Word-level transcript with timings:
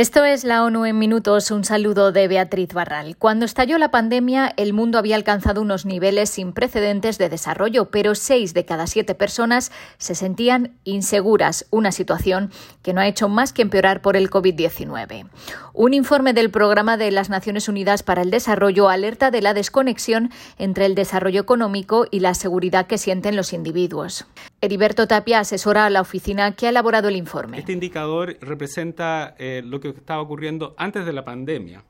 Esto 0.00 0.24
es 0.24 0.44
la 0.44 0.64
ONU 0.64 0.86
en 0.86 0.98
minutos. 0.98 1.50
Un 1.50 1.62
saludo 1.62 2.10
de 2.10 2.26
Beatriz 2.26 2.72
Barral. 2.72 3.18
Cuando 3.18 3.44
estalló 3.44 3.76
la 3.76 3.90
pandemia, 3.90 4.50
el 4.56 4.72
mundo 4.72 4.96
había 4.96 5.14
alcanzado 5.14 5.60
unos 5.60 5.84
niveles 5.84 6.30
sin 6.30 6.54
precedentes 6.54 7.18
de 7.18 7.28
desarrollo, 7.28 7.90
pero 7.90 8.14
seis 8.14 8.54
de 8.54 8.64
cada 8.64 8.86
siete 8.86 9.14
personas 9.14 9.70
se 9.98 10.14
sentían 10.14 10.72
inseguras, 10.84 11.66
una 11.68 11.92
situación 11.92 12.50
que 12.82 12.94
no 12.94 13.02
ha 13.02 13.08
hecho 13.08 13.28
más 13.28 13.52
que 13.52 13.60
empeorar 13.60 14.00
por 14.00 14.16
el 14.16 14.30
COVID-19. 14.30 15.28
Un 15.74 15.92
informe 15.92 16.32
del 16.32 16.50
Programa 16.50 16.96
de 16.96 17.10
las 17.10 17.28
Naciones 17.28 17.68
Unidas 17.68 18.02
para 18.02 18.22
el 18.22 18.30
Desarrollo 18.30 18.88
alerta 18.88 19.30
de 19.30 19.42
la 19.42 19.52
desconexión 19.52 20.30
entre 20.56 20.86
el 20.86 20.94
desarrollo 20.94 21.42
económico 21.42 22.06
y 22.10 22.20
la 22.20 22.32
seguridad 22.32 22.86
que 22.86 22.96
sienten 22.96 23.36
los 23.36 23.52
individuos. 23.52 24.24
Heriberto 24.60 25.06
Tapia 25.06 25.40
asesora 25.40 25.86
a 25.86 25.90
la 25.90 26.00
oficina 26.00 26.54
que 26.54 26.66
ha 26.66 26.70
elaborado 26.70 27.08
el 27.08 27.16
informe. 27.16 27.58
Este 27.58 27.72
indicador 27.72 28.36
representa 28.40 29.34
eh, 29.38 29.62
lo 29.64 29.80
que 29.80 29.88
estaba 29.88 30.20
ocurriendo 30.20 30.74
antes 30.76 31.06
de 31.06 31.12
la 31.12 31.24
pandemia. 31.24 31.82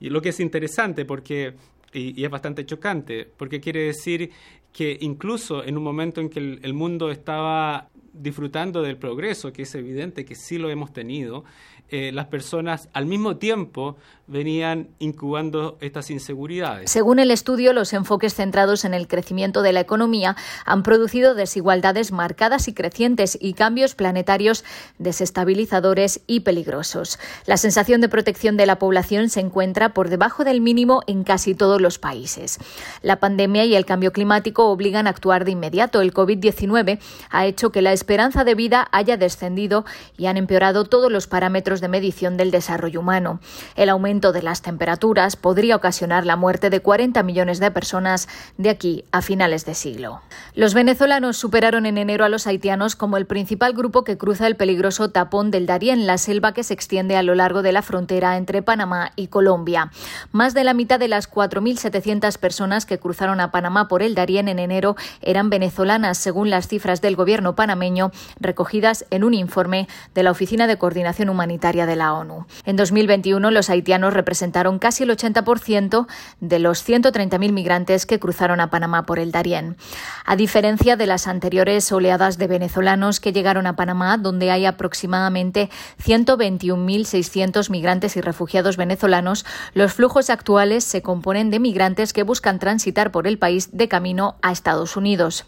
Y 0.00 0.10
lo 0.10 0.20
que 0.20 0.30
es 0.30 0.40
interesante 0.40 1.04
porque 1.04 1.54
y, 1.94 2.24
es 2.24 2.30
bastante 2.30 2.66
chocante, 2.66 3.30
porque 3.36 3.60
quiere 3.60 3.84
decir 3.84 4.30
que 4.72 4.98
incluso 5.00 5.64
en 5.64 5.78
un 5.78 5.84
momento 5.84 6.20
en 6.20 6.28
que 6.28 6.40
el, 6.40 6.74
mundo 6.74 7.10
estaba 7.10 7.88
disfrutando 8.14 8.82
del 8.82 8.96
progreso, 8.96 9.52
que 9.52 9.62
es 9.62 9.74
evidente 9.74 10.24
que 10.24 10.34
sí 10.34 10.58
lo 10.58 10.70
hemos 10.70 10.92
tenido, 10.92 11.44
eh, 11.90 12.12
las 12.12 12.26
personas 12.26 12.88
al 12.94 13.04
mismo 13.04 13.36
tiempo 13.36 13.96
venían 14.26 14.88
incubando 14.98 15.76
estas 15.82 16.10
inseguridades. 16.10 16.90
Según 16.90 17.18
el 17.18 17.30
estudio, 17.30 17.74
los 17.74 17.92
enfoques 17.92 18.34
centrados 18.34 18.86
en 18.86 18.94
el 18.94 19.06
crecimiento 19.06 19.60
de 19.60 19.72
la 19.72 19.80
economía 19.80 20.34
han 20.64 20.82
producido 20.82 21.34
desigualdades 21.34 22.10
marcadas 22.10 22.68
y 22.68 22.72
crecientes 22.74 23.36
y 23.38 23.52
cambios 23.52 23.94
planetarios 23.94 24.64
desestabilizadores 24.98 26.22
y 26.26 26.40
peligrosos. 26.40 27.18
La 27.44 27.58
sensación 27.58 28.00
de 28.00 28.08
protección 28.08 28.56
de 28.56 28.64
la 28.64 28.78
población 28.78 29.28
se 29.28 29.40
encuentra 29.40 29.92
por 29.92 30.08
debajo 30.08 30.42
del 30.44 30.62
mínimo 30.62 31.02
en 31.06 31.22
casi 31.22 31.54
todos 31.54 31.82
los 31.82 31.98
países. 31.98 32.58
La 33.02 33.20
pandemia 33.20 33.66
y 33.66 33.74
el 33.74 33.84
cambio 33.84 34.12
climático 34.12 34.70
obligan 34.70 35.06
a 35.06 35.10
actuar 35.10 35.44
de 35.44 35.50
inmediato. 35.50 36.00
El 36.00 36.14
COVID-19 36.14 36.98
ha 37.28 37.46
hecho 37.46 37.70
que 37.70 37.82
la 37.82 37.92
esperanza 38.04 38.44
de 38.44 38.54
vida 38.54 38.86
haya 38.92 39.16
descendido 39.16 39.86
y 40.18 40.26
han 40.26 40.36
empeorado 40.36 40.84
todos 40.84 41.10
los 41.10 41.26
parámetros 41.26 41.80
de 41.80 41.88
medición 41.88 42.36
del 42.36 42.50
desarrollo 42.50 43.00
humano. 43.00 43.40
El 43.76 43.88
aumento 43.88 44.30
de 44.30 44.42
las 44.42 44.60
temperaturas 44.60 45.36
podría 45.36 45.76
ocasionar 45.76 46.26
la 46.26 46.36
muerte 46.36 46.68
de 46.68 46.80
40 46.80 47.22
millones 47.22 47.60
de 47.60 47.70
personas 47.70 48.28
de 48.58 48.68
aquí 48.68 49.06
a 49.10 49.22
finales 49.22 49.64
de 49.64 49.74
siglo. 49.74 50.20
Los 50.54 50.74
venezolanos 50.74 51.38
superaron 51.38 51.86
en 51.86 51.96
enero 51.96 52.26
a 52.26 52.28
los 52.28 52.46
haitianos 52.46 52.94
como 52.94 53.16
el 53.16 53.24
principal 53.24 53.72
grupo 53.72 54.04
que 54.04 54.18
cruza 54.18 54.46
el 54.48 54.56
peligroso 54.56 55.08
tapón 55.08 55.50
del 55.50 55.64
Darién, 55.64 56.06
la 56.06 56.18
selva 56.18 56.52
que 56.52 56.62
se 56.62 56.74
extiende 56.74 57.16
a 57.16 57.22
lo 57.22 57.34
largo 57.34 57.62
de 57.62 57.72
la 57.72 57.80
frontera 57.80 58.36
entre 58.36 58.60
Panamá 58.60 59.12
y 59.16 59.28
Colombia. 59.28 59.90
Más 60.30 60.52
de 60.52 60.64
la 60.64 60.74
mitad 60.74 61.00
de 61.00 61.08
las 61.08 61.30
4.700 61.30 62.36
personas 62.36 62.84
que 62.84 62.98
cruzaron 62.98 63.40
a 63.40 63.50
Panamá 63.50 63.88
por 63.88 64.02
el 64.02 64.14
Darién 64.14 64.48
en 64.48 64.58
enero 64.58 64.94
eran 65.22 65.48
venezolanas, 65.48 66.18
según 66.18 66.50
las 66.50 66.68
cifras 66.68 67.00
del 67.00 67.16
gobierno 67.16 67.54
panameño 67.54 67.93
recogidas 68.40 69.06
en 69.10 69.24
un 69.24 69.34
informe 69.34 69.88
de 70.14 70.22
la 70.22 70.30
Oficina 70.30 70.66
de 70.66 70.78
Coordinación 70.78 71.28
Humanitaria 71.28 71.86
de 71.86 71.96
la 71.96 72.12
ONU. 72.14 72.46
En 72.64 72.76
2021, 72.76 73.50
los 73.50 73.70
haitianos 73.70 74.14
representaron 74.14 74.78
casi 74.78 75.04
el 75.04 75.10
80% 75.10 76.06
de 76.40 76.58
los 76.58 76.86
130.000 76.86 77.52
migrantes 77.52 78.06
que 78.06 78.18
cruzaron 78.18 78.60
a 78.60 78.70
Panamá 78.70 79.04
por 79.04 79.18
el 79.18 79.32
Darién. 79.32 79.76
A 80.24 80.36
diferencia 80.36 80.96
de 80.96 81.06
las 81.06 81.26
anteriores 81.26 81.90
oleadas 81.92 82.38
de 82.38 82.46
venezolanos 82.46 83.20
que 83.20 83.32
llegaron 83.32 83.66
a 83.66 83.76
Panamá, 83.76 84.18
donde 84.18 84.50
hay 84.50 84.66
aproximadamente 84.66 85.70
121.600 86.04 87.70
migrantes 87.70 88.16
y 88.16 88.20
refugiados 88.20 88.76
venezolanos, 88.76 89.44
los 89.74 89.92
flujos 89.92 90.30
actuales 90.30 90.84
se 90.84 91.02
componen 91.02 91.50
de 91.50 91.60
migrantes 91.60 92.12
que 92.12 92.22
buscan 92.22 92.58
transitar 92.58 93.10
por 93.10 93.26
el 93.26 93.38
país 93.38 93.70
de 93.72 93.88
camino 93.88 94.36
a 94.42 94.52
Estados 94.52 94.96
Unidos. 94.96 95.46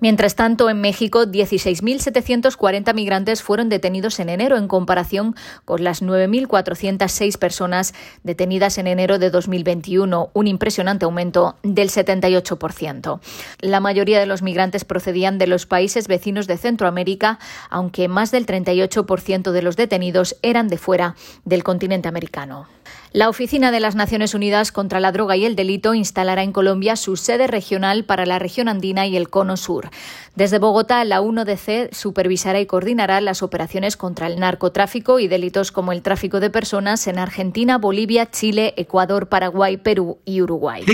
Mientras 0.00 0.36
tanto, 0.36 0.70
en 0.70 0.80
México, 0.80 1.24
16.740 1.24 2.94
migrantes 2.94 3.42
fueron 3.42 3.68
detenidos 3.68 4.20
en 4.20 4.28
enero 4.28 4.56
en 4.56 4.68
comparación 4.68 5.34
con 5.64 5.82
las 5.82 6.02
9.406 6.02 7.36
personas 7.36 7.94
detenidas 8.22 8.78
en 8.78 8.86
enero 8.86 9.18
de 9.18 9.30
2021, 9.30 10.30
un 10.32 10.46
impresionante 10.46 11.04
aumento 11.04 11.56
del 11.64 11.90
78%. 11.90 13.20
La 13.60 13.80
mayoría 13.80 14.20
de 14.20 14.26
los 14.26 14.42
migrantes 14.42 14.84
procedían 14.84 15.36
de 15.38 15.48
los 15.48 15.66
países 15.66 16.06
vecinos 16.06 16.46
de 16.46 16.58
Centroamérica, 16.58 17.40
aunque 17.68 18.06
más 18.06 18.30
del 18.30 18.46
38% 18.46 19.50
de 19.50 19.62
los 19.62 19.76
detenidos 19.76 20.36
eran 20.42 20.68
de 20.68 20.78
fuera 20.78 21.16
del 21.44 21.64
continente 21.64 22.06
americano. 22.06 22.68
La 23.12 23.30
Oficina 23.30 23.70
de 23.70 23.80
las 23.80 23.94
Naciones 23.94 24.34
Unidas 24.34 24.70
contra 24.70 25.00
la 25.00 25.12
Droga 25.12 25.34
y 25.34 25.46
el 25.46 25.56
Delito 25.56 25.94
instalará 25.94 26.42
en 26.42 26.52
Colombia 26.52 26.94
su 26.94 27.16
sede 27.16 27.46
regional 27.46 28.04
para 28.04 28.26
la 28.26 28.38
región 28.38 28.68
andina 28.68 29.06
y 29.06 29.16
el 29.16 29.30
Cono 29.30 29.56
Sur. 29.56 29.88
Desde 30.34 30.58
Bogotá, 30.58 31.02
la 31.04 31.22
1DC 31.22 31.92
supervisará 31.92 32.60
y 32.60 32.66
coordinará 32.66 33.22
las 33.22 33.42
operaciones 33.42 33.96
contra 33.96 34.26
el 34.26 34.38
narcotráfico 34.38 35.20
y 35.20 35.26
delitos 35.26 35.72
como 35.72 35.92
el 35.92 36.02
tráfico 36.02 36.38
de 36.38 36.50
personas 36.50 37.06
en 37.06 37.18
Argentina, 37.18 37.78
Bolivia, 37.78 38.30
Chile, 38.30 38.74
Ecuador, 38.76 39.28
Paraguay, 39.28 39.78
Perú 39.78 40.18
y 40.26 40.42
Uruguay. 40.42 40.84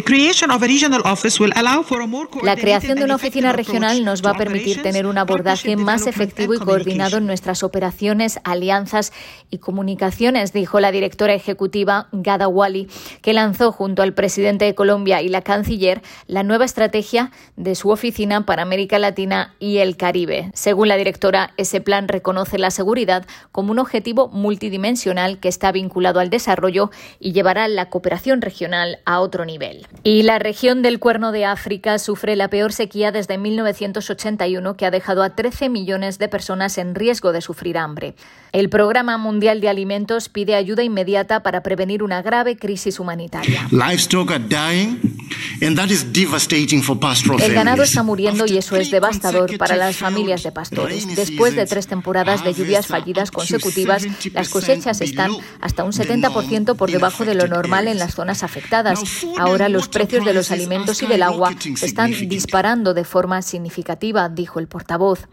La 2.42 2.56
creación 2.56 2.98
de 2.98 3.04
una 3.04 3.16
oficina 3.16 3.52
regional 3.52 4.04
nos 4.04 4.24
va 4.24 4.30
a 4.30 4.38
permitir 4.38 4.82
tener 4.82 5.06
un 5.06 5.18
abordaje 5.18 5.76
más 5.76 6.06
efectivo 6.06 6.54
y 6.54 6.58
coordinado 6.58 7.16
en 7.16 7.26
nuestras 7.26 7.64
operaciones, 7.64 8.38
alianzas 8.44 9.12
y 9.50 9.58
comunicaciones, 9.58 10.52
dijo 10.52 10.78
la 10.78 10.92
directora 10.92 11.34
ejecutiva 11.34 12.03
Gada 12.12 12.48
Wali, 12.48 12.88
que 13.22 13.32
lanzó 13.32 13.72
junto 13.72 14.02
al 14.02 14.14
presidente 14.14 14.64
de 14.64 14.74
Colombia 14.74 15.22
y 15.22 15.28
la 15.28 15.42
canciller 15.42 16.02
la 16.26 16.42
nueva 16.42 16.64
estrategia 16.64 17.30
de 17.56 17.74
su 17.74 17.90
oficina 17.90 18.46
para 18.46 18.62
América 18.62 18.98
Latina 18.98 19.54
y 19.58 19.78
el 19.78 19.96
Caribe. 19.96 20.50
Según 20.54 20.88
la 20.88 20.96
directora, 20.96 21.52
ese 21.56 21.80
plan 21.80 22.08
reconoce 22.08 22.58
la 22.58 22.70
seguridad 22.70 23.26
como 23.52 23.72
un 23.72 23.78
objetivo 23.78 24.28
multidimensional 24.28 25.38
que 25.38 25.48
está 25.48 25.72
vinculado 25.72 26.20
al 26.20 26.30
desarrollo 26.30 26.90
y 27.20 27.32
llevará 27.32 27.68
la 27.68 27.88
cooperación 27.88 28.40
regional 28.40 28.98
a 29.04 29.20
otro 29.20 29.44
nivel. 29.44 29.86
Y 30.02 30.22
la 30.22 30.38
región 30.38 30.82
del 30.82 30.98
Cuerno 30.98 31.32
de 31.32 31.44
África 31.44 31.98
sufre 31.98 32.36
la 32.36 32.48
peor 32.48 32.72
sequía 32.72 33.12
desde 33.12 33.38
1981 33.38 34.76
que 34.76 34.86
ha 34.86 34.90
dejado 34.90 35.22
a 35.22 35.30
13 35.30 35.68
millones 35.68 36.18
de 36.18 36.28
personas 36.28 36.78
en 36.78 36.94
riesgo 36.94 37.32
de 37.32 37.40
sufrir 37.40 37.78
hambre. 37.78 38.14
El 38.52 38.68
Programa 38.68 39.18
Mundial 39.18 39.60
de 39.60 39.68
Alimentos 39.68 40.28
pide 40.28 40.54
ayuda 40.54 40.82
inmediata 40.82 41.42
para 41.42 41.62
prevenir 41.62 41.93
una 42.02 42.22
grave 42.22 42.56
crisis 42.56 42.98
humanitaria. 42.98 43.68
El 47.46 47.54
ganado 47.54 47.82
está 47.82 48.02
muriendo 48.02 48.46
y 48.46 48.58
eso 48.58 48.76
es 48.76 48.90
devastador 48.90 49.56
para 49.58 49.76
las 49.76 49.96
familias 49.96 50.42
de 50.42 50.52
pastores. 50.52 51.06
Después 51.14 51.54
de 51.54 51.66
tres 51.66 51.86
temporadas 51.86 52.44
de 52.44 52.54
lluvias 52.54 52.86
fallidas 52.86 53.30
consecutivas, 53.30 54.06
las 54.32 54.48
cosechas 54.48 55.00
están 55.00 55.32
hasta 55.60 55.84
un 55.84 55.92
70% 55.92 56.76
por 56.76 56.90
debajo 56.90 57.24
de 57.24 57.34
lo 57.34 57.46
normal 57.46 57.88
en 57.88 57.98
las 57.98 58.14
zonas 58.14 58.42
afectadas. 58.42 59.00
Ahora 59.38 59.68
los 59.68 59.88
precios 59.88 60.24
de 60.24 60.34
los 60.34 60.50
alimentos 60.50 61.02
y 61.02 61.06
del 61.06 61.22
agua 61.22 61.54
se 61.76 61.86
están 61.86 62.12
disparando 62.28 62.94
de 62.94 63.04
forma 63.04 63.42
significativa, 63.42 64.28
dijo 64.28 64.60
el 64.60 64.68
portavoz. 64.68 65.28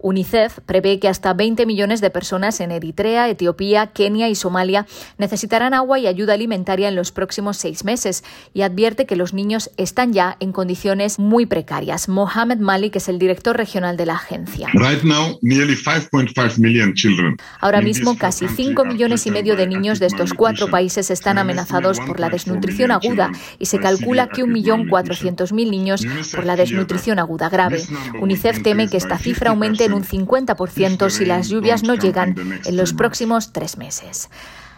UNICEF 0.00 0.60
prevé 0.66 0.98
que 1.00 1.08
hasta 1.08 1.32
20 1.32 1.66
millones 1.66 2.00
de 2.00 2.10
personas 2.10 2.60
en 2.60 2.70
Eritrea, 2.70 3.28
Etiopía, 3.28 3.88
Kenia 3.88 4.28
y 4.28 4.34
Somalia 4.34 4.86
necesitarán 5.18 5.74
agua 5.74 5.98
y 5.98 6.06
ayuda 6.06 6.34
alimentaria 6.34 6.88
en 6.88 6.94
los 6.94 7.12
próximos 7.12 7.56
seis 7.56 7.84
meses 7.84 8.24
y 8.52 8.62
advierte 8.62 9.06
que 9.06 9.16
los 9.16 9.32
niños 9.44 9.70
están 9.76 10.14
ya 10.14 10.36
en 10.40 10.52
condiciones 10.52 11.18
muy 11.18 11.44
precarias. 11.44 12.08
Mohamed 12.08 12.58
Malik 12.58 12.96
es 12.96 13.10
el 13.10 13.18
director 13.18 13.54
regional 13.54 13.98
de 13.98 14.06
la 14.06 14.14
agencia. 14.14 14.68
Ahora 17.60 17.82
mismo 17.82 18.16
casi 18.16 18.48
5 18.48 18.84
millones 18.86 19.26
y 19.26 19.30
medio 19.30 19.54
de 19.54 19.66
niños 19.66 20.00
de 20.00 20.06
estos 20.06 20.32
cuatro 20.32 20.70
países 20.70 21.10
están 21.10 21.36
amenazados 21.36 22.00
por 22.00 22.20
la 22.20 22.30
desnutrición 22.30 22.90
aguda 22.90 23.30
y 23.58 23.66
se 23.66 23.78
calcula 23.78 24.28
que 24.28 24.44
1.400.000 24.44 25.70
niños 25.70 26.06
por 26.34 26.46
la 26.46 26.56
desnutrición 26.56 27.18
aguda 27.18 27.50
grave. 27.50 27.82
UNICEF 28.20 28.62
teme 28.62 28.88
que 28.88 28.96
esta 28.96 29.18
cifra 29.18 29.50
aumente 29.50 29.84
en 29.84 29.92
un 29.92 30.04
50% 30.04 31.10
si 31.10 31.26
las 31.26 31.50
lluvias 31.50 31.82
no 31.82 31.94
llegan 31.94 32.34
en 32.64 32.76
los 32.76 32.94
próximos 32.94 33.52
tres 33.52 33.76
meses. 33.76 34.30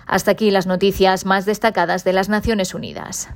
Hasta 0.06 0.30
aquí 0.30 0.50
las 0.50 0.66
noticias 0.66 1.24
más 1.24 1.46
destacadas 1.46 2.04
de 2.04 2.12
las 2.12 2.28
Naciones 2.28 2.74
Unidas. 2.74 3.28